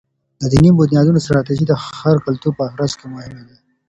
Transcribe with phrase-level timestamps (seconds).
[0.41, 3.55] د دینی بنیادونو ستراتیژۍ د هر کلتور په ترڅ کي مهمي دي.